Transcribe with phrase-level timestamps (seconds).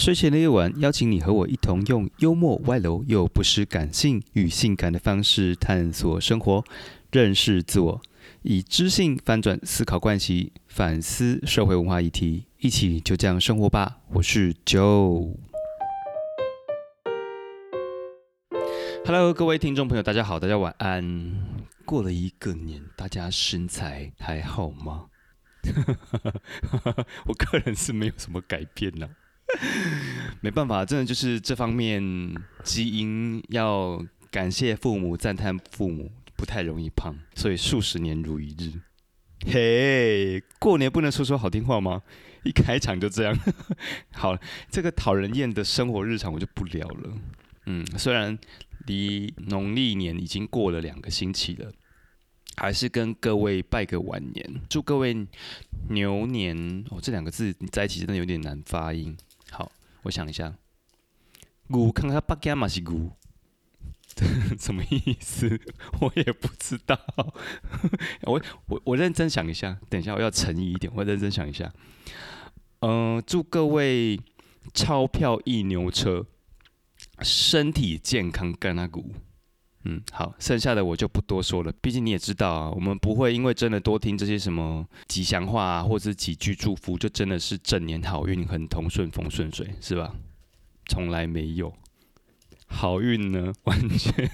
[0.00, 6.64] 睡前的夜晚，邀请你和我一同用幽默、外露又不失感性与性感的方式探索生活，
[7.12, 8.00] 认识自我，
[8.40, 13.98] 以知性翻转思考惯习，反思社会文化议题，一起就这样生活吧。
[14.14, 15.36] 我是 Joe。
[19.04, 21.46] Hello，各位听众朋友，大家好，大家晚安。
[21.84, 25.08] 过了一个年，大家身材还好吗？
[27.28, 29.06] 我个人是没有什么改变呢。
[30.40, 32.02] 没办法，真的就是这方面
[32.64, 38.72] 基因要感谢父母、赞叹父母，不太容易胖，所以数十年如一日。
[39.46, 42.02] 嘿，过年不能说说好听话吗？
[42.44, 43.38] 一开场就这样。
[44.12, 44.36] 好，
[44.70, 47.18] 这个讨人厌的生活日常我就不聊了。
[47.66, 48.38] 嗯，虽然
[48.86, 51.70] 离农历年已经过了两个星期了，
[52.56, 55.26] 还是跟各位拜个晚年，祝各位
[55.90, 59.16] 牛年哦，这两个字在一起真的有点难发音。
[60.02, 60.54] 我想一下，
[61.68, 63.12] 牛看看八家嘛是牛，
[64.58, 65.60] 什么意思？
[66.00, 66.98] 我也不知道。
[68.22, 71.72] 我我我认真想一下，等一下我要诚意一点，我认真想一下。
[72.80, 74.18] 嗯，祝各位
[74.72, 76.26] 钞票一牛车，
[77.20, 79.12] 身体健康干那股。
[79.84, 81.72] 嗯，好，剩下的我就不多说了。
[81.80, 90.14] 毕竟你也知道啊，我们不会因为真的多听这些什么吉祥话啊，或者几句祝福，就真的是整年好运、很通顺风顺水，是吧？
[90.86, 91.72] 从来没有。
[92.66, 94.30] 好运呢， 完全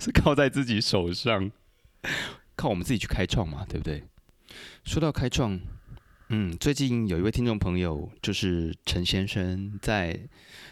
[0.00, 1.52] 是靠在自己手上，
[2.56, 4.02] 靠我们自己去开创嘛，对不对？
[4.84, 5.60] 说到开创，
[6.30, 10.18] 嗯，最近有一位听众朋友，就是陈先生，在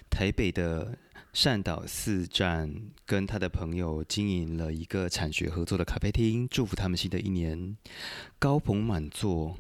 [0.09, 0.97] 台北的。
[1.33, 2.75] 善导寺站
[3.07, 7.77] 跟他的朋友经营了一个产学合作的咖啡厅，祝福他们新的一年
[8.39, 9.57] 高朋满座。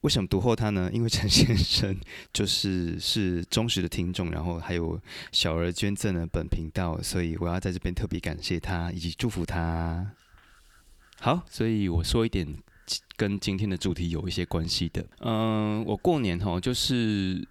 [0.00, 0.90] 为什么读后他呢？
[0.92, 1.96] 因为陈先生
[2.32, 5.00] 就是是忠实的听众，然后还有
[5.32, 10.12] 小儿捐赠了本频道，所以我要在这边特别感谢他以及祝福他。
[11.20, 12.46] 好，所以我说一点
[13.16, 15.06] 跟今天的主题有一些关系的。
[15.20, 17.46] 嗯，我过年哈就是。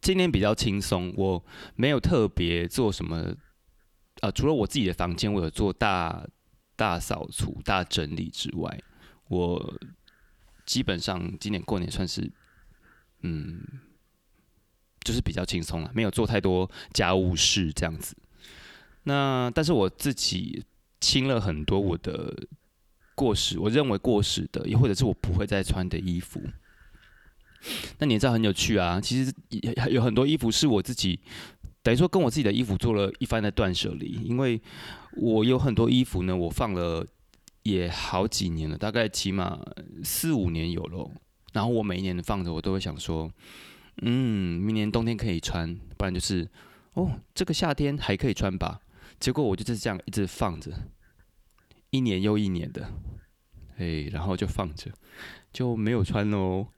[0.00, 1.44] 今年比较轻松，我
[1.74, 3.34] 没有特别做什么，
[4.20, 6.26] 呃，除了我自己的房间，我有做大
[6.76, 8.80] 大扫除、大整理之外，
[9.28, 9.78] 我
[10.64, 12.30] 基本上今年过年算是，
[13.22, 13.60] 嗯，
[15.00, 18.16] 就是比较轻松了，没有做太多家务事这样子。
[19.02, 20.64] 那但是我自己
[21.00, 22.46] 清了很多我的
[23.14, 26.40] 过时，我认为过时的，也或者是我不会再穿的衣服。
[27.98, 29.32] 那你知道很有趣啊，其实
[29.90, 31.20] 有很多衣服是我自己，
[31.82, 34.60] 等于说跟我自己的衣服做了一番的断舍离，因为
[35.16, 37.06] 我有很多衣服呢，我放了
[37.64, 39.58] 也好几年了，大概起码
[40.04, 41.10] 四五年有了，
[41.52, 43.30] 然后我每一年放着，我都会想说，
[44.02, 46.48] 嗯，明年冬天可以穿，不然就是
[46.94, 48.80] 哦，这个夏天还可以穿吧，
[49.18, 50.72] 结果我就是这样一直放着，
[51.90, 52.92] 一年又一年的，
[53.76, 54.92] 哎，然后就放着，
[55.52, 56.68] 就没有穿喽。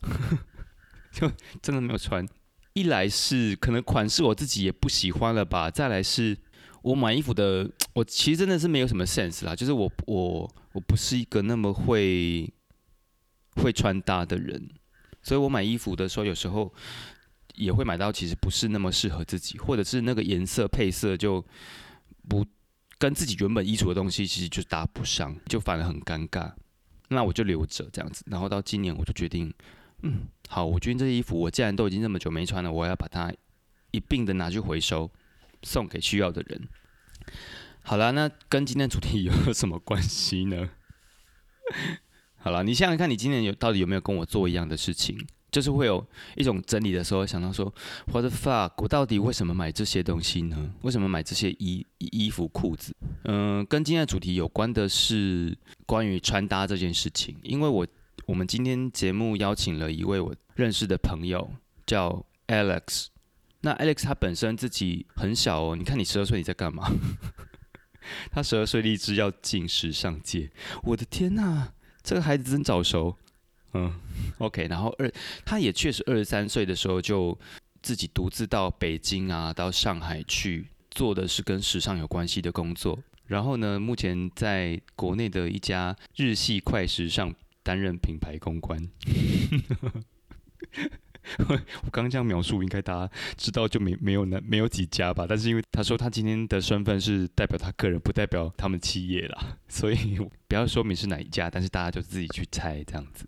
[1.12, 2.26] 就真的没有穿，
[2.74, 6.38] 一来是可能款式我自己也不喜欢了吧，再来是
[6.82, 12.48] 我买衣服的，我其实真的是没有什么 sense 啦，就是我我我不是一个那么会
[13.56, 14.70] 会穿搭的人，
[15.22, 16.72] 所以我买衣服的时候有时候
[17.56, 21.44] 也会买到其实不是那么适合自己，或者是那个颜色配色就
[22.28, 22.46] 不
[22.98, 26.52] 跟自己原本衣橱的东西其实就搭不上，就反而很尴尬，
[27.08, 29.52] 那我就留着这样子，然后到今年我就决定。
[30.02, 33.32] 嗯，好，我觉得这些衣服，我既然都已经那么久没穿了，我要把它
[33.90, 35.10] 一并的拿去回收，
[35.62, 36.68] 送给需要的人。
[37.82, 40.70] 好了，那跟今天主题有什么关系呢？
[42.38, 45.18] 好了，你想想看，你今年有到底有没有跟我做一样的事情？
[45.50, 46.06] 就是会有
[46.36, 47.72] 一种整理的时候想到说
[48.06, 48.72] ，What the fuck？
[48.78, 50.72] 我到底为什么买这些东西呢？
[50.82, 52.94] 为什么买这些衣衣服裤子？
[53.24, 55.56] 嗯，跟今天的主题有关的是
[55.86, 57.86] 关于穿搭这件事情，因为我。
[58.30, 61.52] 我们今天节目邀请了一位我认识的朋友，
[61.84, 63.08] 叫 Alex。
[63.62, 66.88] 那 Alex 他本身自己很小哦，你看你十二岁你在干嘛？
[68.30, 70.48] 他十二岁立志要进时尚界，
[70.84, 71.72] 我的天呐，
[72.04, 73.16] 这个孩子真早熟。
[73.74, 73.92] 嗯
[74.38, 74.68] ，OK。
[74.68, 75.12] 然后二，
[75.44, 77.36] 他也确实二十三岁的时候就
[77.82, 82.96] 自己独自到北京啊，到上海去做的是跟时尚有关系的工作。
[83.26, 87.34] 然后呢，目前在国内的一家日系快时尚。
[87.70, 88.76] 担任品牌公关，
[91.84, 95.24] 我刚这样描述，应该大家知道就没没有那没有几家吧？
[95.28, 100.18] 但是因为他说他今天的身份是代表他个人，不代表他们企业啦， 所以
[100.48, 103.24] 不要说明是哪一家，但是大家就自己去猜这样子。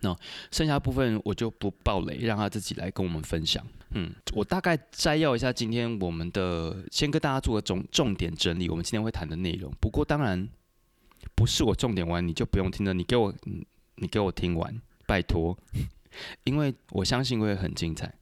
[0.00, 0.12] 那
[0.50, 3.64] 剩下部分我就不爆雷，让他自己来跟我们分享。
[3.90, 9.72] 嗯，我大概摘要一下今天我们的，先跟大家做个重重点整理，我们今天会谈的内容。
[9.80, 10.48] 不过当然
[11.34, 13.34] 不是我重点玩你就不用听了，你给我，
[13.96, 15.56] 你给我听完，拜托，
[16.44, 18.12] 因为我相信会很精彩。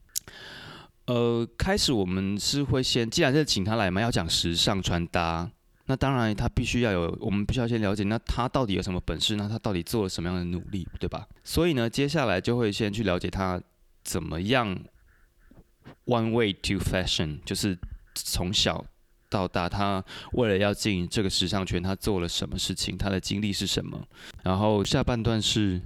[1.07, 5.49] 呃，开始我们是会先，既然是请他来嘛，要讲时尚穿搭，
[5.85, 9.35] 那当然他必须要有，我们必须要先了解，那他到底有什么本事？
[9.35, 11.27] 那他到底做了什么样的努力，对吧？
[11.43, 13.61] 所以呢，接下来就会先去了解他
[14.03, 14.75] 怎么样
[16.05, 17.77] one way to fashion，就是
[18.15, 18.83] 从小
[19.35, 20.03] 到大，他
[20.33, 24.01] 为了要进这个时尚圈，他做了什么事情，他的经历是什么？
[24.43, 25.81] 然后下半段是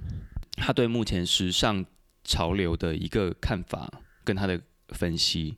[0.56, 1.84] 他对目前时尚
[2.22, 3.90] 潮流的一个看法，
[4.24, 4.60] 跟他的。
[4.92, 5.56] 分析，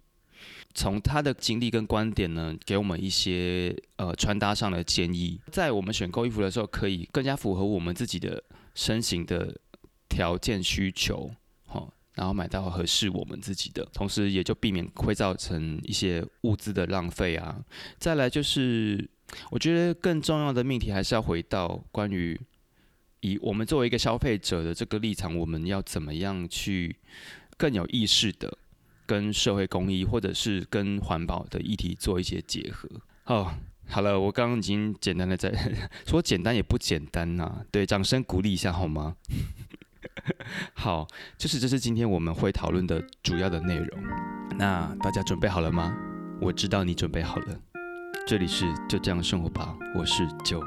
[0.75, 8.44] 从他的经历跟观点呢，给我们一些呃穿搭上的建议，在我们选购衣服的时候，可以更加符合我们自己的
[8.75, 9.59] 身形的
[10.06, 11.31] 条件需求，
[12.14, 17.62] 然后买到合适我们自己的，同时也就避免会造成一些物资的浪费啊。
[17.99, 19.09] 再来就是，
[19.50, 22.41] 我觉得更重要的命题还是要回到关于
[23.20, 26.97] 以我们作为一个消费者的这个立场，我们要怎么样去
[27.56, 28.58] 更有意识的。
[29.05, 32.88] 跟社会公益或者是跟环保的议题做一些结合。
[33.26, 33.53] 哦，
[33.88, 35.53] 好了，我刚刚已经简单的在
[36.06, 37.62] 说，简单也不简单呐。
[37.70, 39.17] 对，掌声鼓励一下好吗？
[40.75, 41.06] 好，
[41.38, 43.88] 就是这是今天我们会讨论的主要的内容。
[44.58, 45.94] 那大家准备好了吗？
[46.40, 47.46] 我知道你准备好了。
[48.26, 50.62] 这里是就这样生活吧，我是九。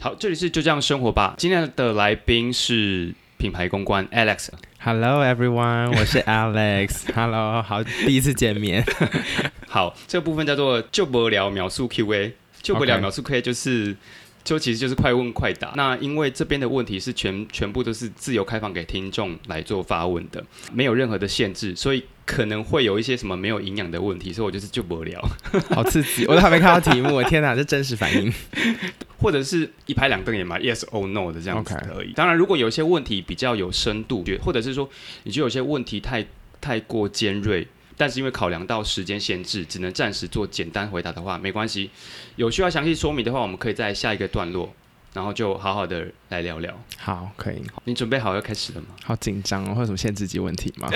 [0.00, 1.34] 好，这里是就这样生活吧。
[1.38, 4.48] 今天的来宾是品牌公关 Alex。
[4.84, 7.02] Hello everyone，我是 Alex。
[7.14, 8.84] Hello，好，第一次见面。
[9.68, 13.96] 好，这个部分叫做就不聊描述 Q&A，就不聊描述 Q&A 就是。
[14.44, 15.72] 就其实就是快问快答。
[15.76, 25.22] 那因为这边的问题是全全部都是自由开放给听众来做发问的，没有任何的限制，所以可能会有一些什么没有营养的问题，所以我就是就不聊。
[25.70, 28.34] 好刺激，我都还没看到题目，我天哪，这真实反应。
[29.22, 32.12] 或者是一拍两瞪眼嘛，yes or no 的这样子而已。
[32.12, 34.88] 当然，如果有一些问题比较有深度，或者是说
[35.22, 36.26] 你觉得有些问题太
[36.60, 37.66] 太过尖锐。
[37.94, 41.90] 但是因为考量到时间限制，只能暂时做简单回答的话，没关系。
[42.36, 44.74] 有需要详细说明的话，我们可以在下一个段落，
[45.12, 46.74] 然后就好好的来聊聊。
[46.96, 47.62] 好，可以。
[47.84, 48.88] 你准备好要开始了吗？
[49.04, 50.88] 好紧张哦，会有什么限制级问题吗？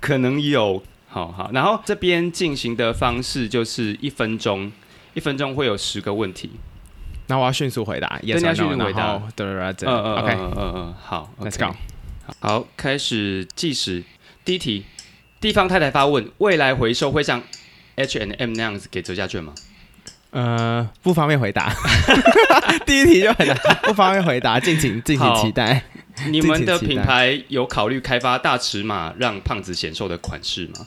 [0.00, 0.82] 可能有。
[1.08, 4.70] 好好，然后这边进行的方式就是一分钟，
[5.16, 6.50] 一分钟会有十个问题。
[7.28, 9.18] 那我要迅速回答，也要迅速回答。
[9.34, 11.74] 对对对，嗯嗯嗯嗯，好，Let's go。
[12.40, 14.04] 好，开始计时。
[14.44, 14.84] 第一题，
[15.40, 17.42] 地方太太发问：未来回收会像
[17.94, 19.54] H and M 那样子给折价券吗？
[20.32, 21.72] 呃，不方便回答。
[22.84, 25.82] 第一题就很难，不方便回答，敬请敬请期待。
[26.28, 30.86] 你们的品牌有考虑开发大尺码让胖子显瘦的款式吗？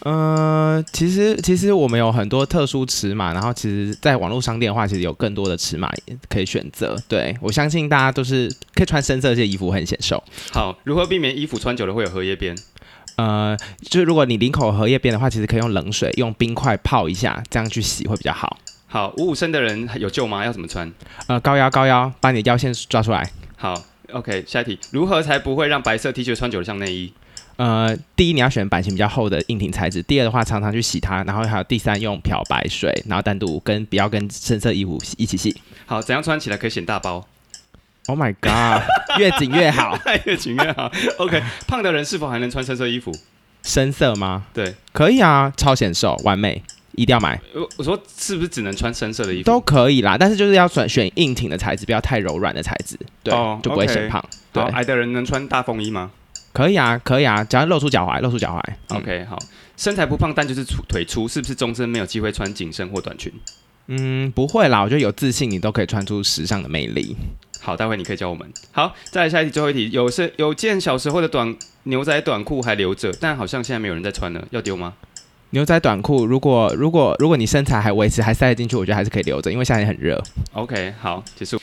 [0.00, 5.90] 呃，其实其实我们有很多特殊尺码，然后其实在网络商店的话，其实有更多的尺码
[6.28, 6.96] 可以选择。
[7.08, 10.22] 对我相信大家都是可以穿深色这些衣服很显瘦。
[10.52, 12.56] 好，如何避免衣服穿久了会有荷叶边？
[13.16, 18.58] 呃，就是如果你领口荷叶边的话，其实可以用冷水用冰块泡一下，这样去洗会比较好。
[18.86, 20.44] 好，五五身的人有救吗？
[20.44, 20.92] 要怎么穿？
[21.26, 23.28] 呃，高腰高腰，把你的腰线抓出来。
[23.56, 23.74] 好
[24.12, 27.12] ，OK，下一题，如何才不会让白色 T 恤穿久了像内衣？
[27.56, 35.56] 呃，第一你要选版型比较厚的硬挺材质，第二的话常常去洗它，然后还有第三用漂白水，然后单独跟不要跟深色衣服一起洗。
[35.86, 37.26] 好，怎样穿起来可以显大包
[38.08, 38.82] ？Oh my god！
[39.18, 40.92] 越紧越好， 越紧越好。
[41.18, 43.10] OK， 胖的人是否还能穿深色衣服？
[43.62, 44.44] 深色吗？
[44.52, 47.40] 对，可以啊，超显瘦，完美，一定要买。
[47.54, 49.44] 我我说是不是只能穿深色的衣服？
[49.44, 53.32] 都可以啦，但是就是要选选硬挺的材质，不要太柔软的材质，对，
[53.62, 54.24] 就不会显胖。
[54.52, 56.12] 对，矮的人能穿大风衣吗？
[56.56, 58.58] 可以啊，可以啊，只要露出脚踝，露出脚
[58.88, 58.96] 踝。
[58.96, 59.38] OK，好，
[59.76, 63.30] 身材不胖但就是粗腿粗，是不是终身没有机会穿紧身或短裙？
[63.88, 67.14] 嗯，不会啦，我觉得有自信，你都可以穿出时尚的魅力。
[67.60, 68.50] 好，待会你可以教我们。
[68.72, 69.90] 好，再来下一题，最后一题。
[69.90, 74.94] 有是有件小时候的短牛仔短裤还留着，但好像现在没有人在穿了，要丢吗？
[75.50, 80.18] 牛仔短裤，如果如果如果你身材还维持还塞得进去，我觉得还是可以留着，因为夏天很热。
[80.54, 81.60] OK，好，结束。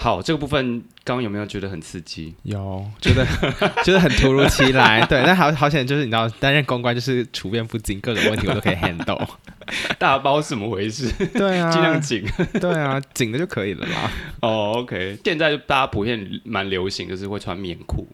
[0.00, 2.32] 好，这个部分刚刚有没有觉得很刺激？
[2.44, 3.26] 有，觉得
[3.84, 5.04] 觉得很突如其来。
[5.06, 9.26] 对，但好好险，就是你知道，担任公关就是处变不惊，各种问题我都可以 handle。
[9.98, 11.12] 大包怎么回事？
[11.34, 12.24] 对啊，尽量紧。
[12.60, 14.10] 对啊，紧的就可以了啦。
[14.40, 15.18] 哦，OK。
[15.24, 18.06] 现在大家普遍蛮流行，就是会穿棉裤。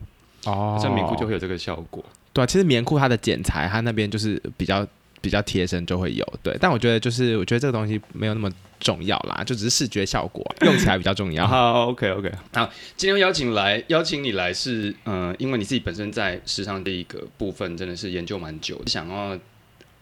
[0.46, 2.02] 哦，穿棉裤就会有这个效果。
[2.32, 4.86] 对啊，其实棉裤它的剪裁，它那边就是比较
[5.24, 6.54] 比较贴身就会有，对。
[6.60, 11.46] 但我觉得就是我觉得这个东西没有那么重要啦，就只是视觉效果， 用起来比较重要。
[11.46, 12.30] 好，OK OK。
[12.52, 19.38] 好，今天邀请来邀请你来是，嗯，因为你自己本身在时尚这一个部分真的是研究蛮久，想要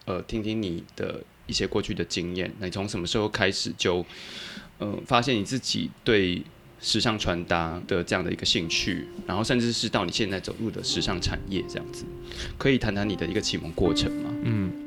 [0.03, 2.51] 呃听听你的一些过去的经验。
[2.59, 4.05] 那你从什么时候开始就，
[4.79, 6.43] 嗯，发现你自己对
[6.81, 12.03] 时尚穿搭的这样的一个兴趣，然后甚至是到你现在走入的时尚产业这样子，
[12.57, 14.29] 可以谈谈你的一个启蒙过程吗？
[14.43, 14.82] 嗯。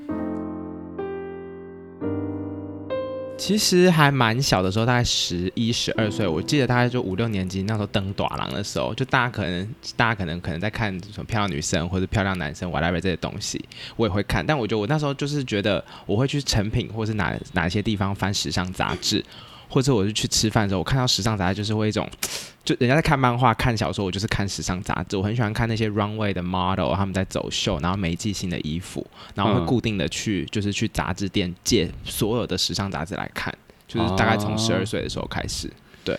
[3.47, 14.45] 其实还蛮小的时候，大概十一、十二岁，我记得大概就五六年级那时候登短廊的时候，就大家可能大家可能可能在看什么漂亮女生或者漂亮男生，whatever 这些东西，我也会看。
[14.45, 19.25] 但我觉得我那时候就是觉得我会去成品或是哪哪些地方翻时尚杂志。
[19.69, 22.09] 或者我是去吃饭的时候，我看到时尚杂志，就是会一种，
[22.65, 25.17] 就人家在看漫画、看小说，我就是看时尚杂志。
[25.17, 33.55] 我很喜欢看那些 runway 的 model，他们在走秀，然后每季新的衣服，然后会固定的去，就是去杂志店借所有的时尚杂志来看，
[33.87, 35.71] 就是大概从十二岁的时候开始，
[36.05, 36.19] 对，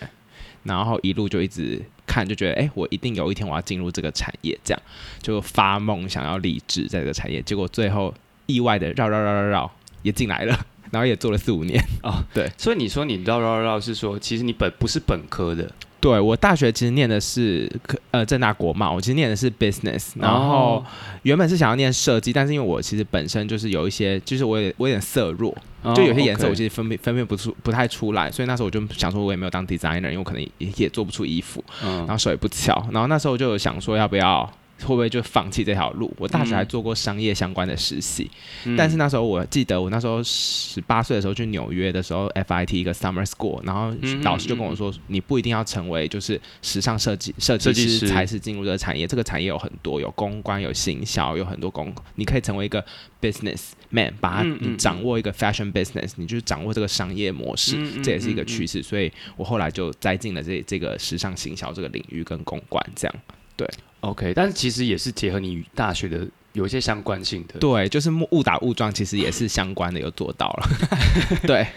[0.63, 4.81] 然后一路就一直看，就觉得哎，我一定有一天我要进入这个产业，这样
[5.21, 8.13] 就发梦想要立志在这个产业，结果最后
[8.45, 10.65] 意外的绕绕绕绕绕也进来了。
[10.91, 11.83] 然后也做了四五年。
[12.03, 20.83] 哦， 对，所以你说你绕绕绕是说，其实你本不是本科的，对我大学其实念的是科呃正大国贸，我其实念的是 business，然后
[21.23, 25.55] 原本是想要念设计，但是因为我其实本身就是有一些，就是我也我有点色弱，
[25.95, 34.49] 就有些颜色我其实分辨分辨不出不太出来，所以那时候我就想说，我也没有当 designer，因为我可能也也做不出衣服，然后手也不巧，然后那时候就有想说要不要。
[34.81, 36.13] 会不会就放弃这条路？
[36.17, 38.29] 我大学还做过商业相关的实习，
[38.77, 43.91] 但是那时候我记得我那时候十八岁的时候去纽约的时候，FIT 一个 summer school，然后
[44.21, 52.83] 老师就跟我说，你不一定要成为就是时尚设计设计师才是进入这个产业，这个产业有很多，有公关，有行销，有很多公，你可以成为一个
[53.21, 58.83] business man，把它你掌握一个 fashion business，你就掌握这个商业模式，这也是一个趋势。
[58.83, 63.15] 所以我后来就栽进了这这个时尚行销这个领域跟公关这样，
[63.55, 63.67] 对。
[64.01, 70.69] OK，但是其实也是结合你大学的有一些相关性的，对，就是误打误撞，其实也是相关的，有做到了。
[71.45, 71.67] 对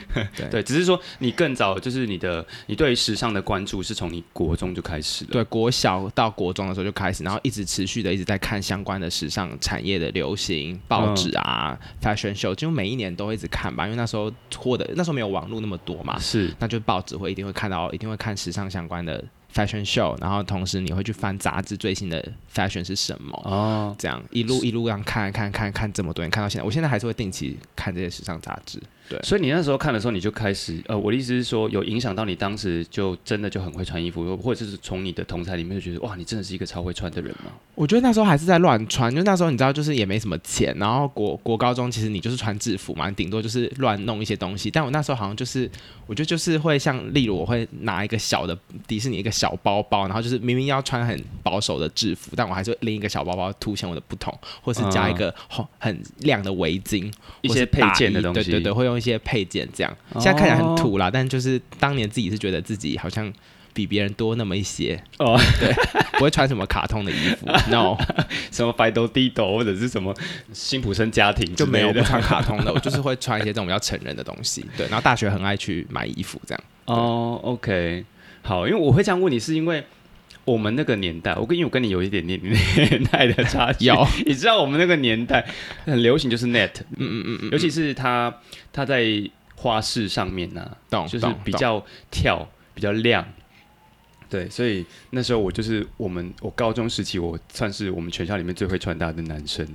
[0.51, 19.23] 对，只是说你更早，就是你的你对时尚的关注是从你国中就开始了，对，国小到国中的时候就开始，然后一直持续的一直在看相关的时尚产业的流行报纸啊，fashion show，几乎每一年都会一直看吧，因为那时候获得那时候没有网络那么多嘛，是，那就报纸会一定会看到，一定会看时尚相关的。
[19.55, 28.81] Fashion show，然后同时你会去翻杂志最新的 fashion 是什么哦，这样一路一路这样看看看看这么多年，看到现在，我现在还是会定期看这些时尚杂志。
[29.11, 37.51] 对，所以你那时候看的时候，你就开始呃，我的意思是说，有影响到你当时就真的就很会穿衣服，或者是从你的同才里面就觉得哇，你真的是一个超会穿的人吗？
[37.75, 44.71] 我觉得那时候还是在乱穿，就那时候你知道，就是也没什么钱，然后国国高中其实你就是穿制服嘛，顶多就是乱弄一些东西。
[44.71, 45.69] 但我那时候好像就是，
[46.07, 59.69] 我觉得就是会像，例如我会拿一个小的迪士尼一个小包包，然后就是明明要穿很保守的制服，但我还是拎一个小包包凸显我的不同，或是加一个很很亮的围巾，一些配件的东西，对对对，会用一些配件。
[59.75, 63.33] 这样，现在看起来很土啦，但就是当年自己是觉得自己好像
[63.73, 65.03] 比别人多那么一些。
[65.19, 65.73] 哦，对，
[66.19, 67.97] 不会穿什么卡通的衣服， no，
[68.51, 70.15] 什么白斗地斗或者是什么
[70.53, 76.65] 辛普森家庭就没有不穿卡通的， 我就是会穿一些这种比较成人的东西，对，然后大学很爱去买衣服这样。
[76.85, 78.05] 哦，OK，
[78.43, 79.85] 好，因为我会这样问你，是因为
[80.45, 85.47] 我们那个年代，我跟因为我跟你有一点年年代的差距，有， 你知道我们那个年代
[85.85, 88.35] 很流行就是 net，嗯嗯嗯嗯，尤其是它
[88.73, 89.07] 它在。
[89.63, 90.75] 花式上面呢，
[91.07, 93.23] 就是比较跳，比较亮。
[94.31, 99.67] 对，所以那时候我就是我们我高中时期，我算是我们全校里面最会穿搭的男生。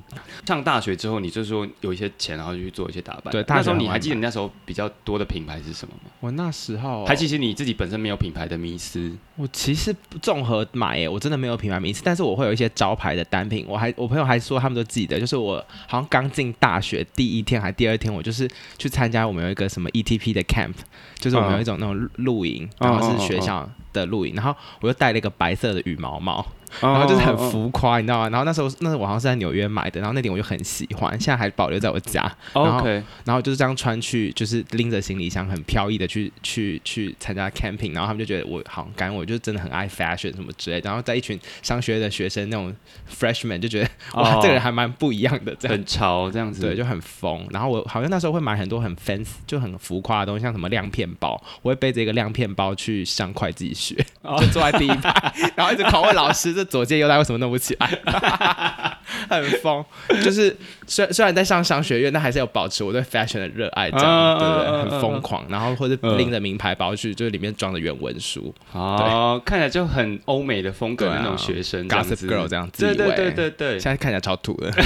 [0.47, 3.33] 上大学之后，你就说有一些钱，然后就去做一些打扮。
[3.33, 6.09] 对，那时候你还记得你那时候比较多的品牌是什么吗？
[6.21, 9.11] 我那时候还其实你自己本身没有品牌的迷思。
[9.35, 13.65] 我其实综合买耶，我真的没有品牌迷思，但是我会有一些招牌的单品。
[13.67, 20.75] 我还我朋友还说他们都记得，就是我好像刚进大学第一天还第二天，我就是去参加我们有一个什么 ETP 的 camp，
[21.15, 23.69] 就是我们有一种那种露营，然后是学校。
[23.95, 26.45] 的录影，然后我又带了一个白色的羽毛帽。
[26.81, 28.29] 然后就是很浮夸，你知道吗？
[28.29, 32.29] 然后那时候，那时候我好像是在纽约买的，然后那点我就很喜欢，现在还保留在我家。
[32.53, 40.89] OK，然后就是这样穿去，就是拎着行李箱很飘逸的去去去参加 camping，然后他们就觉得我好干，我就真的很爱 fashion 什么之类的。
[40.89, 42.75] 然后在一群商学的学生那种
[43.09, 47.47] freshman 就觉得哇，这个人还蛮不一样的，这样很潮这样子，对，就很疯。
[47.51, 53.95] 然后我好像那时候会买很多很 fancy 就很浮夸的东西，像什么亮片包，我会背着一个亮片包去上会计学，
[54.39, 56.64] 就坐在第一排，然后一直拷问老师这。
[56.65, 57.99] 左肩腰带为什么弄不起来？
[59.29, 59.83] 很疯，
[60.23, 60.55] 就是
[60.85, 64.91] 虽虽然在上商学院，但还是有保持我对 fashion 的热爱，这样对不对？
[64.91, 74.71] 很疯狂，然后或者拎着名牌包去，就是里面装的原文书，哦，看起来就很欧美的风格那种学生，gossip girl 这样子，对对对对对，现在看起来超土的。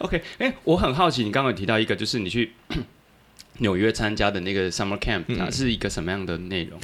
[0.00, 2.52] OK，哎，我很好奇，你刚刚提到一个，就是你去
[3.58, 6.78] 纽约参加的那个 summer camp，它是一个什么样的内容？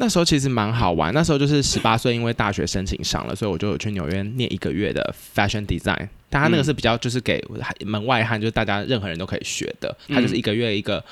[0.00, 6.08] 那时候其实蛮好玩，那时候就是十八岁，因为大学申请上了，所以我就有去纽约念一个月的 fashion design。
[6.30, 7.38] 但他那个是比较就是给
[7.84, 9.94] 门外汉，就是大家任何人都可以学的。
[10.08, 11.04] 他就是一个月一个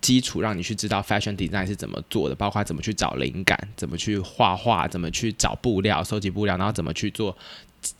[0.00, 7.36] 基础，让你去知道 fashion design 是怎么做的，包括怎么去找灵感，怎么去画画，怎么去找布料、收集布料，然后怎么去做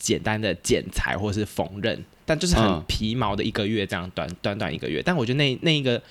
[0.01, 1.97] 简单的剪裁或是缝纫。
[2.27, 5.01] 但就是很皮毛的一个月，这样短短短一个月。
[5.01, 6.03] 但我觉得那那一个。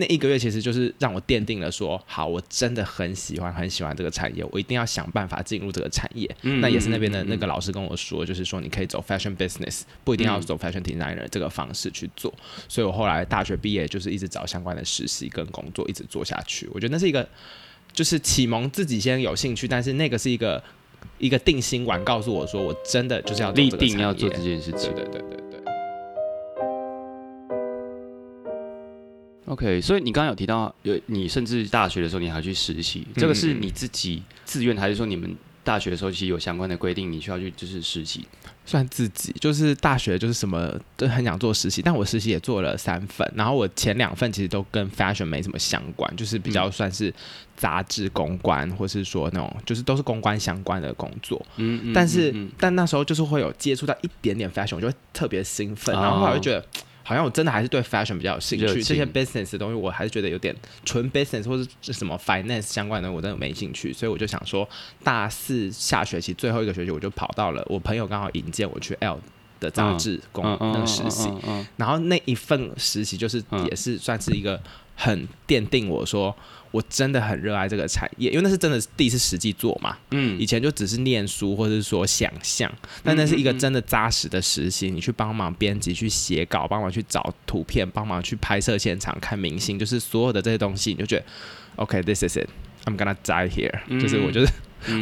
[0.00, 6.28] 那一个月其实就是让我奠定了说，好，我真的很喜欢很喜欢这个产业，我一定要想办法进入这个产业。
[6.40, 12.32] 那也是那边的那个老师跟我说，就是说你可以走 fashion business，不一定要走 fashion designer 这个方式去做。
[12.66, 16.66] 所以我后来大学毕业就是一直找相关的实习跟工作，一直做下去。
[16.72, 17.28] 我觉得那是一个
[17.92, 20.62] 就是启蒙自己先有兴趣，但是那个是一个
[21.18, 24.94] 一个定心丸，告诉我说我真的就是要立定要做这件事情。
[24.94, 25.40] 对对对。
[29.50, 38.24] OK，所以你刚刚有提到，有你甚至大学的时候你还去实习，这个是你自己自愿，还是说你们大学的时候其实有相关的规定，你需要去就是实习？
[38.64, 47.12] 算自己，就是大学就是什么都很想做实习，但我实习也做了三份，然后我前两份其实都跟 fashion 没什么相关，就是比较算是
[47.56, 51.44] 杂志公关，或是说那种就是都是公关相关的工作。
[51.56, 51.92] 嗯嗯。
[51.92, 56.64] 但是但那时候就是会有接触到一点点 fashion，我就会特别兴奋，然后后来就觉得。
[57.10, 64.68] 好像我真的还是对 fashion 比较有兴趣，这些 business 的东西我还是觉得有点纯 business 或者是什么 finance 相关的，我真的没兴趣，所以我就想说，
[65.02, 69.18] 大四下学期最后一个学期，我就跑到了我朋友刚好引荐我去 L
[69.58, 71.28] 的杂志工那个实习，
[71.76, 74.62] 然后那一份实习就是也是算是一个
[74.94, 76.32] 很奠定我说。
[76.72, 79.96] 我真的很热爱这个产业，因为那是真的第一次实际做嘛。
[80.12, 84.90] 嗯，以前就只是念书或者是说想象，但那是一个真的扎实的实习。
[84.90, 91.24] 你去帮忙编辑、去写稿、帮忙去找图片、帮忙去拍摄现场、看明星，就是所有的这些东西，你就觉得
[91.76, 94.00] OK，this is it，I'm gonna die here。
[94.00, 94.52] 就是我就是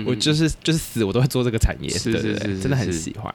[0.06, 3.34] 我就是就是死我都会做这个产业，是是是，真的很喜欢。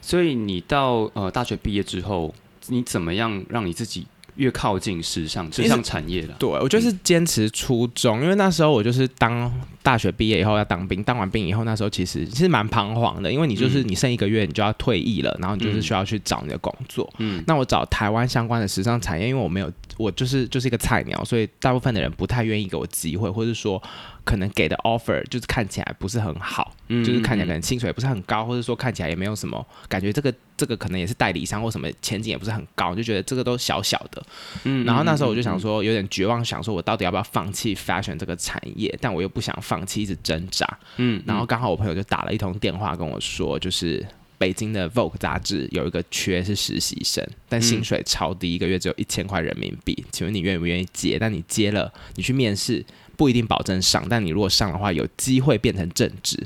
[0.00, 2.34] 所以你到呃大学毕业之后，
[2.68, 4.06] 你怎么样让你自己？
[4.36, 9.52] 越靠近时尚时尚产业了，对我就是坚持初衷，因为那时候我就是当
[9.86, 17.08] 大学毕业以后要当兵，当完兵以后那时候其实其实蛮彷徨的，因为你就是你剩一个月你就要退役了，然后你就是需要去找你的工作。
[17.18, 23.80] 嗯，那我找台湾相关的时尚产业，因为我没有我就是就是一个菜鸟，所以大部分的人不太愿意给我机会，或者说。
[24.26, 30.12] 可能给的 offer 就是看起来不是很好，嗯就是看起来可能薪水也不是很高，或者说看起来也没有什么感觉。
[30.12, 34.20] 这个这个可能也是代理商或什么前景也不是很高，就觉得这个都小小的。
[34.64, 38.92] 嗯，然后那时候我就想说，有点绝望，想说我到底要不要放弃 fashion 这个产业？
[39.00, 40.66] 但我又不想放弃，一直挣扎。
[40.96, 44.06] 嗯，然后刚好我朋友就打了一通电话跟我说，就是
[44.38, 50.04] 北京的 Vogue 杂志有一个缺是实习生，但薪水超低，一个月只有一千块人民币。
[50.12, 51.18] 请问你愿不愿意接？
[51.18, 52.84] 但你接了，你去面试。
[53.18, 56.36] 不一定保证上，但你如果上的话，有机会变成正职，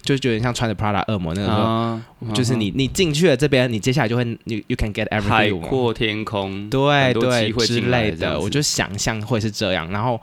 [0.00, 10.20] 就是有点像穿着 Prada 恶魔那个，就是你你进去了这边，你接下来就会你 you can get everything，海阔天空，对对之类的，我就想象会是这样，然后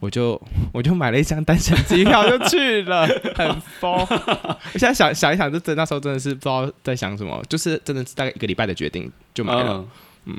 [0.00, 0.40] 我就
[0.72, 3.92] 我就买了一张单程机票就去了， 很疯。
[3.92, 9.84] 我现在想想一想，就真那时候真的是不知道在想什么，就是真的是大概一个礼拜的决定就买了。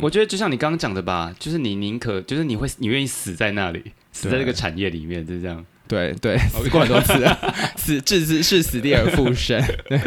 [0.02, 3.84] 我觉得就像你刚刚讲的吧，就是你宁可就是你会你愿意死在那里。
[4.12, 5.64] 死在这个产业里面，就是这样。
[5.88, 7.14] 对对， 死过很多次，
[7.78, 9.60] 死置之是死地而复生。
[9.88, 10.00] 对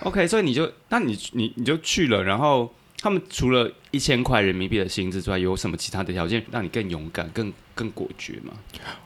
[0.00, 7.52] ，OK，所以你就那你你你就去了，然后他们除了一千块人民币的薪资之外，有什么其他的条件让你更勇敢、更？
[7.76, 8.52] 更果决吗？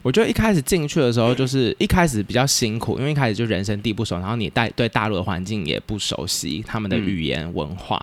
[0.03, 7.96] 我觉得一开始进去的时候，就是一开始比较辛苦，因为一开始就人生地不熟，然后你带对大陆的环境也不熟悉，他们的语言文化，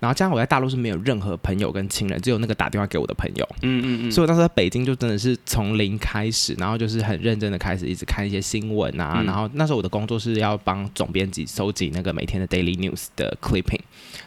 [0.00, 3.46] 然后加上我在大陆是没有任何朋友跟亲人，只有那个打电话给我的朋友。
[3.60, 4.10] 嗯嗯嗯。
[4.10, 13.80] 所以我当时在北京就真的是从零开始，然后就是很认真的开始一直看一些新闻啊，然后那时候我的工作是要帮总编辑收集那个每天的 daily news 的 clipping，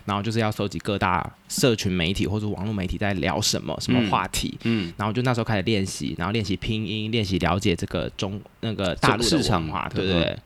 [0.06, 4.58] 然后就是要收集各大社群媒体或者网络媒体在聊什么什么话题。
[4.64, 4.94] 嗯。
[4.96, 5.86] 然后就那时候开始练。
[5.90, 10.38] 习，然后练习拼音，练习了解这个中那个大陆市场化，对不对？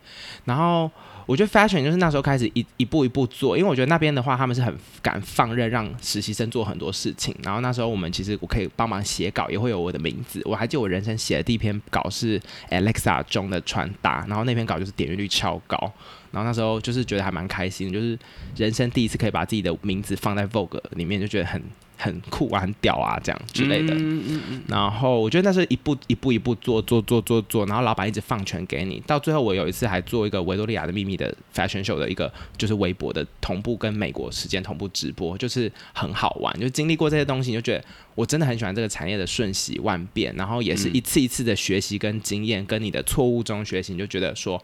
[0.46, 0.90] 然后
[1.26, 7.36] 我觉得 fashion 就是那时候开始一一步一步做，因为我觉得那边的话，他们是很敢放任让实习生做很多事情。
[7.44, 10.42] 然后那时候我们其实我可以帮忙写稿，也会有我的名字。
[10.46, 12.40] 我还记得我人生写的第一篇稿是
[12.70, 15.92] Alexa 中的穿搭，然后那篇稿就是点阅率超高。
[16.34, 18.20] 然后那时候就是觉得还蛮开心，就是
[18.58, 21.64] 人生第一次可以把自己的名字放在 Vogue 里面，就觉得很。
[21.96, 23.94] 很酷啊，很屌啊，这样之类的。
[23.94, 24.62] 嗯嗯嗯。
[24.68, 29.00] 然后我觉得那是一步一步一步做做做做做，然后老板一直放权给你。
[29.08, 36.60] 到最后，我有一次还做一个维多利亚的秘密的 fashion show 的一个，就是微博的同步跟美国时间同步直播，就是很好玩。
[36.60, 44.62] 就经历过这些东西，你就觉得我真的很喜欢这个产业的瞬息万变，然后也是一次一次的学习跟经验，跟你的错误中学习，你就觉得说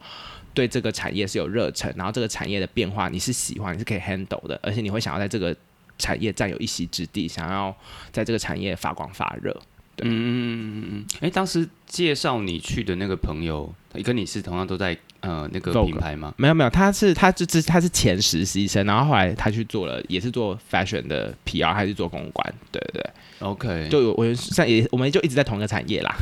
[0.60, 5.56] 对这个产业是有热忱，然后这个产业的变化你是喜欢，你是可以 handle 的，而且你会想要在这个。
[6.02, 7.76] 产业占有一席之地，想要
[8.10, 9.54] 在这个产业发光发热。
[9.98, 11.04] 嗯嗯嗯嗯嗯。
[11.20, 13.70] 哎，当时介绍你去的那个朋友，
[14.02, 16.32] 跟你是同样都在呃那个品牌吗？
[16.38, 22.54] 没有没有，他是他就是他是前实习生，然后后来他去做了，也是做 fashion 的 PR，还是做公关？
[22.72, 23.10] 对对对。
[23.40, 26.16] OK，就我像也我们就一直在同一个产业啦。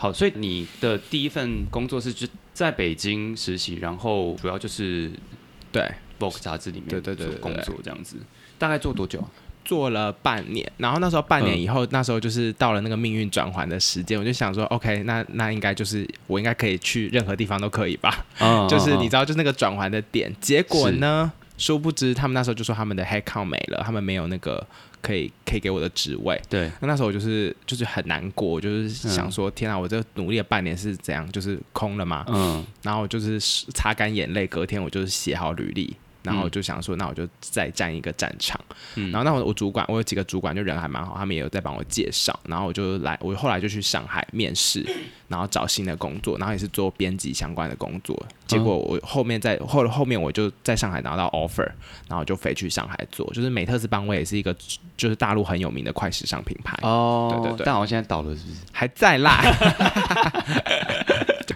[0.00, 5.10] 好，所以你的第一份工作是就在北京实习，然后主要就是
[5.70, 5.86] 对
[6.18, 8.16] Vogue 杂志里面对对对工作这样子。
[8.56, 9.22] 大概做多久？
[9.62, 18.24] 做了半年，然后那时候半年以后，那时候就是到了那个命运转环的时间，我就想说，OK，那那应该就是我应该可以去任何地方都可以吧？
[18.70, 20.34] 就是你知道，就那个转环的点。
[20.40, 24.66] 结果呢，殊不知他们那时候就说他们的 head count 没了，他们没有那个
[25.02, 26.40] 可以可以给我的职位。
[26.48, 32.24] 对，那那时候我就是就是很难过，就是想说，天啊，我这努力了半年是怎样，就是空了嘛？
[32.28, 33.38] 嗯，然后就是
[33.74, 35.96] 擦干眼泪，隔天我就是写好履历。
[36.22, 38.60] 然后我就想说，那我就再站一个战场。
[38.94, 42.38] 然后那我我主管，我有几个主管就人还蛮好，他们也有在帮我介绍。
[42.44, 44.84] 然后我就来，我后来就去上海面试，
[45.28, 48.20] 然后找新的工作，然后也是做编辑相关的工作。
[48.46, 51.70] 结果我后面在后后面我就在上海拿到 offer，
[52.08, 54.54] 然后就飞去上海做，就是美特斯邦威也是一个
[54.96, 56.76] 就是大陆很有名的快时尚品牌。
[56.82, 58.56] 哦，对对对，但好像现在倒了，是不是？
[58.72, 59.40] 还在啦。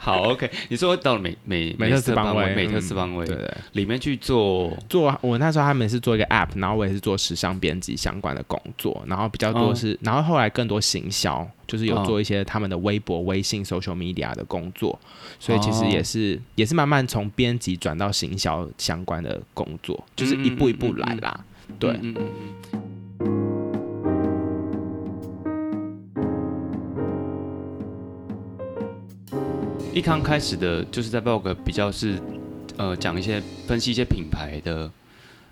[0.05, 0.51] 好，OK。
[0.69, 15.01] 你说到了美美美特斯邦威，美特斯邦威，对对，里面去做做，我那时候他们是做一个 App，然后我也是做时尚编辑相关的工作，然后比较多是，然后后来更多行销，就是有做一些他们的微博、微信、social media 的工作，
[15.41, 21.41] 所以其实也是也是慢慢从编辑转到行销相关的工作，就是一步一步来啦，
[21.79, 21.99] 对。
[29.95, 32.21] 一刚开始的就是在 blog 比较是，
[32.77, 34.91] 呃，讲一些分析一些品牌的，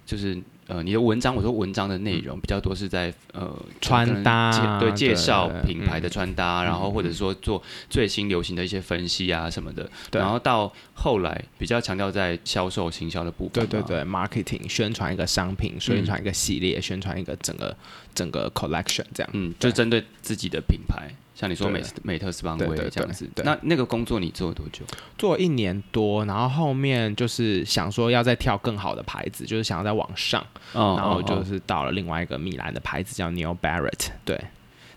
[0.04, 17.76] 就是呃，你的文章，我说文章的内容比较多是在呃穿搭，对，介绍品牌的穿搭，然后或者说做最新流行的一些分析啊什么的，然后到后来比较强调在销售行销的部分，对对对，marketing 宣传一个商品，宣传一个系列，宣传一个整个
[18.12, 21.08] 整个 collection 这样，嗯，就针对自己的品牌。
[21.34, 24.84] 像你说美美特斯邦威这样子，那那个工作你做了多久？
[25.16, 34.38] 做了一年多，然后后面就是想说要再跳更好的牌子，就是想要再往上，然后就是到了另外一个米兰的牌子叫 Neil Barrett，对，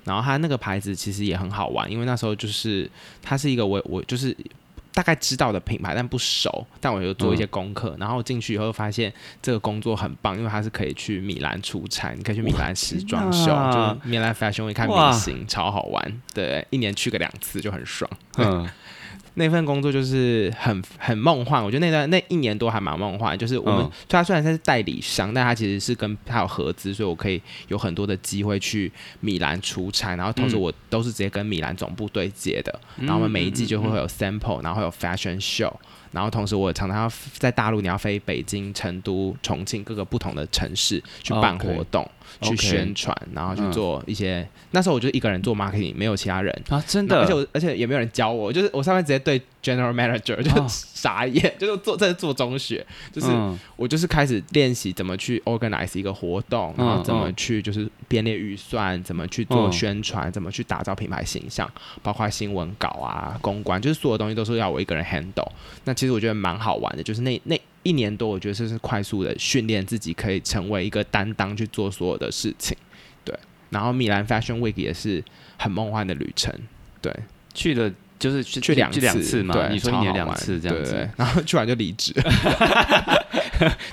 [0.03, 2.89] 然后他那个牌子其实也很好玩，因为那时候就是
[3.21, 4.35] 它是一个我我就是。
[4.95, 6.65] 大概知道的品牌，但不熟。
[6.81, 16.21] 但我就做一些功课，然后进去以后发现这个工作很棒，因为它是可以去米兰出差，你可以去米兰时装秀，就米兰 fashion 会看明星，超好玩。
[16.33, 18.09] 对，一年去个两次就很爽。
[18.39, 18.67] 嗯。
[19.35, 23.37] 那份工作就是很很梦幻，我觉得那段那一年多还蛮梦幻。
[23.37, 32.79] 就是我们他虽然他是代理商，但他其实是跟他有合资，所以我可以有很多的机会去米兰出差，然后同时我都是直接跟米兰总部对接的。
[32.97, 35.73] 然后我们每一季就会会有 sample，然后会有 fashion show。
[36.11, 44.47] 然后同时，我常常要在大陆，你要飞北京、成都、重庆各个不同的城市去办活动、去宣传，然后去做一些。
[44.71, 53.27] 那时候我就一个人做 marketing，没有其他人啊，真的，而且我而且也没有人教我，就是我上面直接对 general manager 就傻眼， 就是做在做中学，就是
[53.75, 61.67] 我就是开始练习怎么去 organize 一个活动，然后怎么去就是编列预算，怎么去做宣传，怎么去打造品牌形象，
[62.03, 65.49] 包括新闻稿啊、公关，就是所有东西都是要我一个人 handle。
[65.85, 72.77] 那其实我觉得蛮好玩的，就是那那一年多，我觉得这是快速的训练自己，可以成为一个担当去做所有的事情。
[73.23, 73.35] 对，
[73.71, 75.23] 然后米兰 Fashion Week 也是
[75.57, 76.53] 很梦幻的旅程。
[77.01, 77.11] 对，
[77.53, 77.91] 去了
[78.25, 82.11] 就是去两次嘛，对，你说一年两次这样子，然后去完就离职，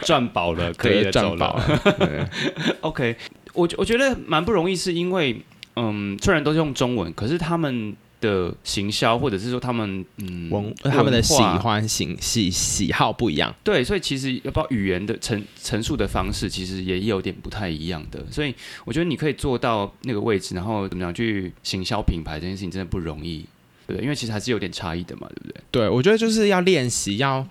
[0.03, 2.31] 赚饱了可以赚饱了。
[2.81, 3.15] OK，
[3.53, 5.43] 我我觉得蛮不容易，是因为
[5.77, 7.95] 嗯，虽然都是用中文，可是他们。
[8.23, 18.25] 的行销，或者是说他们嗯文他们的喜欢喜喜喜好不一样，对，所以其实要不语言的陈陈述的方式，其实也有点不太一样的。
[18.31, 23.45] 所以我觉得你可以做到那个位置，然后怎么样去行销品牌这件事情，真的不容易，
[23.97, 25.55] 对，因为其实还是有点差异的嘛，对不对？
[25.71, 27.47] 对，我觉得就是要练习要。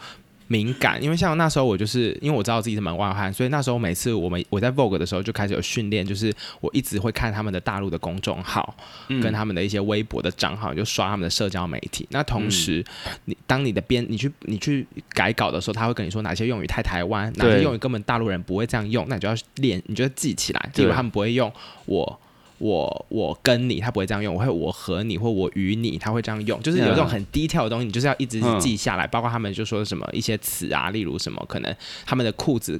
[0.47, 8.75] 敏感，因为像那时候我就是因为我知道自己是门外汉，所以那时候每次我们我在 Vogue 的时候就开始有训练，就是我一直会看他们的大陆的公众号，
[9.07, 12.05] 跟他们的一些微博的账号，就刷他们的社交媒体。
[12.11, 12.83] 那同时，
[13.23, 21.49] 你当你的编你去你去改稿的时候，他会跟你说哪些用语太台湾，哪些用语根本大陆人不会这样用，那你就要练，你就记起来，因为他们不会用
[21.85, 22.19] 我。
[22.61, 26.61] 我我跟你，他不会这样用；我会我和你，或我与你，他会这样用。
[26.61, 29.07] 就是有这种很低调的东西，你就是要一直记下来。
[29.07, 32.79] 包括他们就说什么一些词啊，例如什么可能他们的裤子，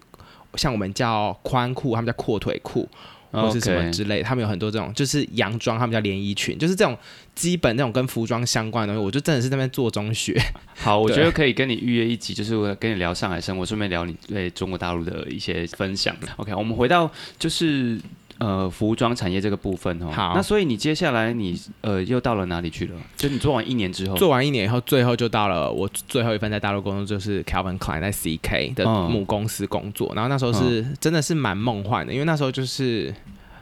[0.53, 2.87] 像我们叫宽裤，他们叫阔腿裤，
[3.31, 4.21] 或是什么之类。
[4.21, 6.95] 他们有很多这种，就是洋装，他们叫连衣裙，就是这种
[7.33, 9.03] 基本那种跟服装相关的东西。
[9.03, 10.39] 我就真的是那边做中学。
[10.77, 16.15] 好，我觉得可以跟你预约一集，就是我跟你聊上海生活，顺便聊你对中国大陆的一些分享。
[16.37, 17.99] OK，我们回到就是。
[18.41, 22.95] 呃，服装产业这个部分哦，好，那所以你接下来你呃又到了哪里去了？
[23.15, 30.11] 就你做完一年之后，做完一年以后，最后就到了我最后一份在大陆工作，就是 Calvin Klein 在 CK 的母公司工作。
[30.15, 33.13] 然后那时候是真的是蛮梦幻的，因为那时候就是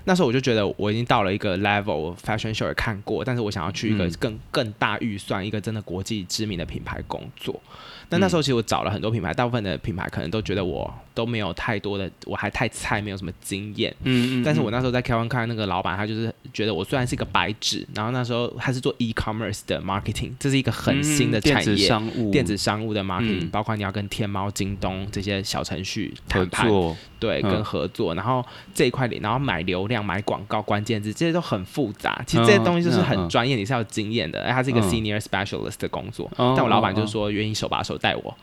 [0.05, 7.61] 那时候我就觉得我已经到了一个 level，fashion show 也看过，但是我想要去一个更更大预算、一个真的国际知名的品牌工作。
[8.09, 13.95] 但那时候其实我找了很多品牌，大部分的品牌可能都觉得我都没有太多的，我还太菜，没有什么经验。
[14.03, 14.43] 嗯嗯。
[14.43, 28.43] 但是我那时候在 Kevin 看那个老板，他就是觉得我虽然是一个白纸，然后那时候他是做 e-commerce 的 marketing，这是一个很新的产业，电子商务，电子商务的 marketing，包括你要跟天猫、京东这些小程序合作，对，跟合作，然后
[28.73, 32.23] 这一块里，然后买流量、买广告、关键字，这些都很复杂。
[32.25, 34.41] 其实这些东西就是很专业，你是要经验的。
[34.41, 37.98] 哎，他是一个 senior specialist 的工作，但我老板就是说愿意手把手。
[37.99, 38.35] 带我，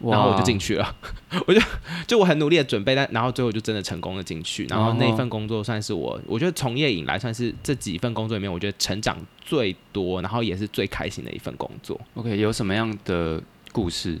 [0.00, 0.96] 然后我就进去了。
[1.46, 1.60] 我就
[2.06, 4.64] 就我很努力的准备，但然后最后就真的成功的进去。
[4.70, 12.00] 然后那份工作算是我，我觉得从业以来算是这几份工作里面，我觉得成长最多，然后也是最开心的一份工作。
[12.14, 13.42] OK，有什么样的
[13.72, 14.18] 故事？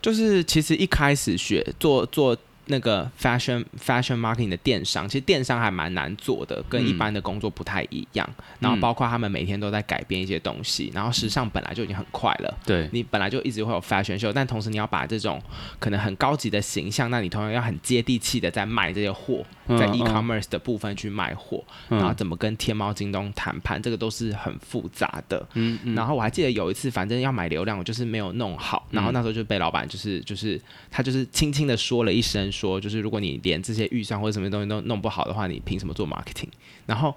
[0.00, 2.36] 就是其实一开始学做做。
[2.66, 8.28] 那个 fashion fashion marketing 的电商，其实电商还蛮难做的，跟一般的工作不太一样。
[8.58, 12.58] 然后包括他们每天都在改变一些东西，然后时尚本来就已经很快了。
[12.64, 15.40] 对，你本来就一直会有 fashion show，但同时你要把这种
[15.78, 25.46] 可能很高级的形象，那你同样要很接地气的在卖这些货，在 e-commerce 的部分去卖货，然后怎么跟天猫、京东谈判，这个都是很复杂的。
[25.54, 25.94] 嗯嗯。
[25.94, 32.50] 然后我还记得有一次，反正要买流量，我就是没有弄好，然后那时候就被老板就是就是他就是轻轻的说了一声。
[32.52, 36.48] 说就是，如果你连这些预算或者什么东西都弄不好的话，你凭什么做 marketing？
[36.86, 37.14] 然后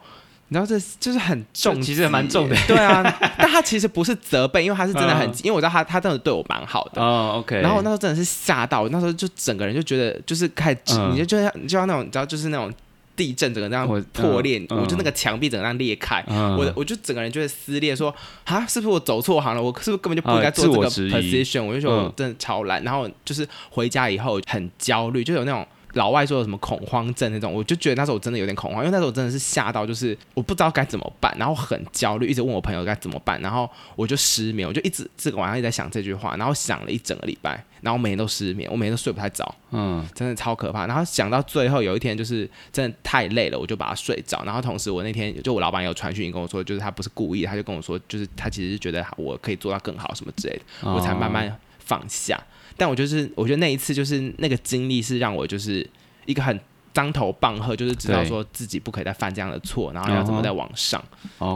[0.49, 2.55] 你知道这就是很重，其实蛮重的。
[2.67, 3.01] 对啊，
[3.37, 7.01] 但他其实不是责备，因为他是真的很，因为我知道他他真的对我蛮好的。
[7.01, 7.61] 哦，OK。
[7.61, 12.71] 然后我那时候真的是吓到，那时候就整个人就觉得就是开始，你就就像就像那种你知道，就是那种。
[13.15, 19.61] 地震整个这样破裂，我就那个墙壁整个这样裂开，我我就整个人就会撕裂，说啊，是不是我走错行了？
[19.61, 21.65] 我是不是根本就不应该做这个 position？
[21.65, 25.67] 我就说我真的超懒，然后就是回家以后很焦虑，就有那种。
[25.93, 40.85] 老外说有什么恐慌症那种，我就觉得那时候我真的有点恐慌，因为那时候我真的是吓到，就是我不知道该怎么办，然后很焦虑，一直问我朋友该怎么办，然后我就失眠，我就一直这个晚上一直在想这句话，然后想了一整个礼拜，然后每天都失眠，我每天都睡不太着，嗯，真的超可怕。
[40.85, 44.43] 然后想到最后有一天，就是真的太累了，我就把它睡着。
[44.45, 52.39] 然后同时我那天就我老板有传讯跟我说，就是他不是故意，他就跟我说，就是他其实是觉得我可以做到更好什么之类的，我才慢慢放下。
[52.79, 55.87] 但我就是，我觉得那一次就是那个经历是让我就是
[56.25, 56.59] 一个很
[56.93, 61.03] 当头棒喝，就是知道说自己不可以再犯这样的错，然后要怎么再往上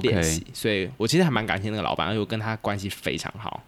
[0.02, 0.46] 练习。
[0.54, 3.64] 所以我其实还蛮感谢那个老板，而且我跟他关系非常好。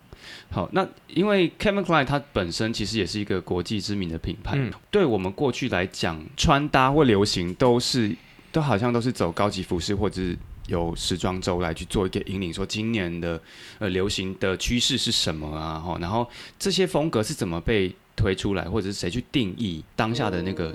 [0.51, 4.57] 好，那因为 Kevin Klein 它本身其实也是一个国际知名的品牌，
[4.91, 8.15] 对我们过去来讲，穿搭或流行都是
[8.55, 10.37] 都好像都是走高级服饰或者是。
[10.67, 13.39] 有时装周来去做一个引领，说今年的
[13.77, 15.77] 呃流行的趋势是什么啊？
[15.77, 20.73] 哈，然后这些风格是怎么被推出来，或者是谁去定义当下的那个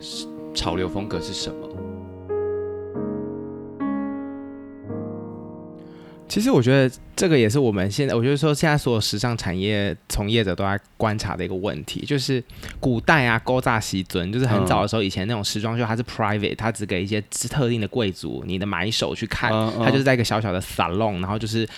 [0.55, 1.90] 潮流风格是什么？
[6.31, 12.43] 其实我觉得这个也是我们现在，我觉得说现在所有时尚产业从业者都在观察的一个问题，就是
[12.79, 19.51] 古代啊，勾扎西尊，就是很早的时候，以前那种时装秀它是 private，它只给一些特定的贵族、你的买手去看，
[19.83, 21.69] 它就是在一个小小的 salon，然后就是。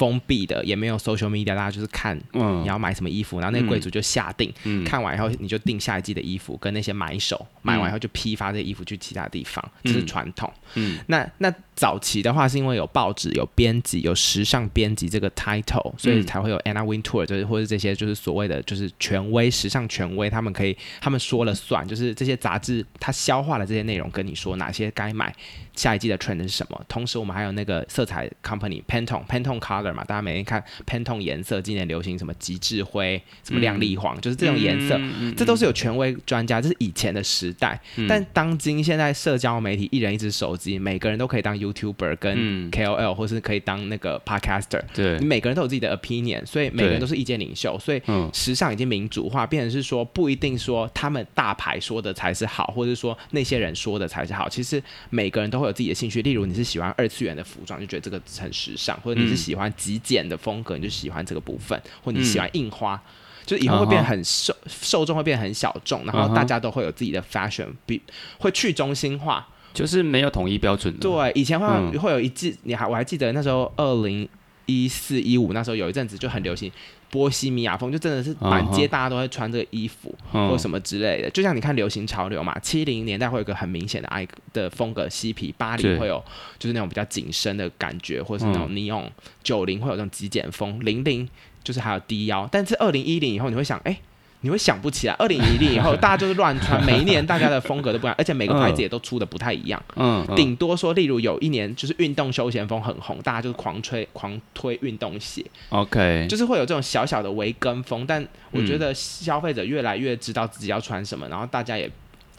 [0.00, 2.62] 封闭的，也没有 social media，大家就是看嗯。
[2.62, 4.82] 你要买什么衣服，然后那个柜主就下定，嗯。
[4.82, 10.50] 看完以后你就定下一季的衣服，跟那些买手买完以后就批发这些衣服去其他地方，这是嗯传统。
[10.76, 10.98] 嗯。
[11.08, 16.26] 那那早期的话，是因为有报纸、有编辑、有时尚编辑这个 title，所以嗯。
[16.26, 25.34] 才会有 Anna Wintour，就是或者这些就是所谓的就是权威、时尚权威，他们可以他们说了算，就是这些杂志它消化了这些内容，跟你说哪些该买，
[25.74, 26.80] 下一季的 trend 是什么。
[26.88, 34.96] 同时，我们还有那个色彩 company Pantone Pantone Color 嘛，大家每天看 Pantone 颜色，今年流行什么极致灰、什么亮丽黄，就是这种颜色。
[34.98, 37.80] 嗯这都是有权威专家，这是以前的时代。
[37.96, 44.82] 嗯但当今现在社交媒体，一人一只手机，每个人都可以当 YouTuber 跟嗯 KOL，、或是可以当那个 Podcaster。
[44.92, 54.48] 对你，每个人都有自己的 opinion，所以每个人都是意见领袖，所以嗯时尚已经民主化，变成是说不一定说他们大牌说的才是好，或者说那些人说的才是好。
[54.48, 63.02] 其实每个人都会有自己的兴趣，例如你是喜欢二次元的服装，就觉得这个很时尚，或者你是嗯喜欢极简的风格，你就喜欢这个部分，或嗯你喜欢印花。
[63.46, 68.00] 就是以后会变很受受众会变很小众，然后大家都会有自己的 fashion，比
[68.38, 69.48] 会去中心化。
[69.72, 71.00] 就是没有统一标准的。
[71.00, 74.28] 对，以前会会有一季，你还我还记得那时候二零
[74.66, 76.70] 一四一五那时候有一阵子就很流行
[77.10, 80.48] 波西米亚风，就真的是满街大家都会穿这个衣服、嗯。
[80.48, 81.28] 或什么之类的。
[81.30, 85.90] 就像你看流行潮流嘛，七零年代会有个很明显的爱的风格嬉皮，八对。
[85.90, 86.22] 零会有
[86.58, 88.74] 就是那种比较紧身的感觉，或者是那种嗯。
[88.74, 89.10] neon，
[89.42, 91.28] 九零会有那种极简风，零零
[91.62, 93.98] 就是还有低腰，但是二零一零以后你会想，哎、
[94.42, 99.82] 你会想不起来，二零一零以后大家就是乱穿，每一年大家的风格都不一样，而且每个牌子也都出的不太一样。
[99.96, 108.06] 嗯，嗯顶多说，例如有一年就是运动休闲风很红，大家就是狂吹狂推运动鞋，OK，就是会有这种小小的微跟风。
[108.06, 111.90] 但我嗯觉得消费者越来越知道自己要穿什么，然后大家也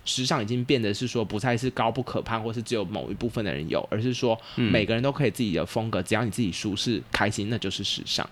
[0.04, 8.28] 时尚已经变得是说不再是高不可攀，或是只有某一部分的人有，而是说嗯每个人都可以自己的风格，只要你自己舒适开心，那就是时尚。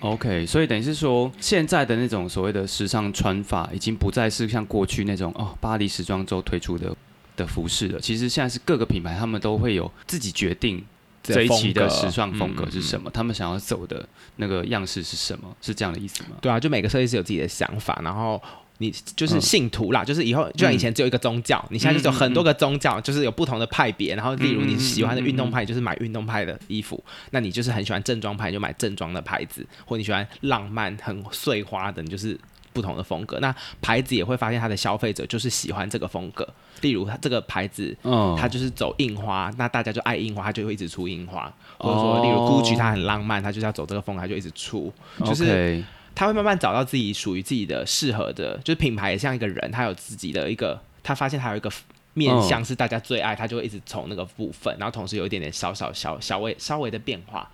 [0.00, 6.96] OK，所以等于是说，现在的那种所谓的时尚穿法，已经不再是像过去那种哦，巴黎时装周推出的
[7.36, 8.00] 的服饰了。
[8.00, 10.82] 其实现在是各个品牌他们都会有自己决定
[11.22, 13.04] 这一期的时尚风格是什么？
[13.04, 16.30] 么，他们想要走的那个样式是什么，是这样的意思吗？
[16.40, 18.42] 对啊，就每个设计师有自己的想法，然后
[18.80, 32.36] 你就是嗯信徒啦，就是以后就像以前只有一个宗教，你现在就是有很多个宗教，就是有不同的派别，然后例如你喜欢的运动派，就是买运动派的衣服，那你就是很喜欢正装派，就买正装的牌子，或你喜欢浪漫很碎花的，你就是。
[32.72, 36.48] 不同的风格，那牌子也会发现它的消费者就是喜欢这个风格。
[36.82, 41.52] 例如，它这个牌子嗯，它就是走印花，那大家就爱印花，它就会一直出印花。
[41.78, 44.92] 或者哦说，例如 GUCCI 它很浪漫，它就是要走这个风格，它就一直出。
[45.24, 45.82] 就是
[46.14, 51.70] 他会慢慢找到自己属于自己的适合的，就是品牌也像一个人，他有自己的一个，他发现他有一个
[52.14, 57.50] 面向是大家最爱，他就会一直从那个部分，然后同时有一点点小小小小微稍微的变化。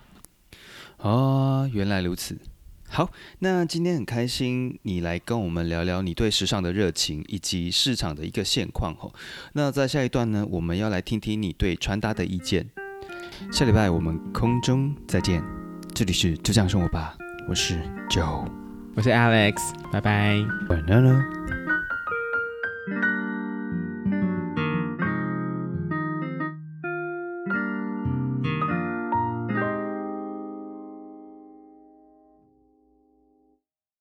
[0.97, 2.37] 哦，原来如此。
[2.89, 9.13] 好，那今天很开心你来跟我们聊聊你对时尚的热情以及市场的一个现况吼。
[9.53, 12.65] 那在下一段呢，我们要来听听你对穿搭的意见。
[13.51, 15.43] 下礼拜我们空中再见，
[15.93, 17.15] 这里是就这样生活吧，
[17.47, 17.75] 我是
[18.09, 18.45] Joe，
[18.93, 19.55] 我是 Alex，
[19.89, 20.35] 拜拜。
[20.67, 21.66] 晚安了。